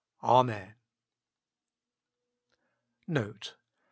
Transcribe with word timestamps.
Amen. 0.23 0.73
NOTE. 3.07 3.53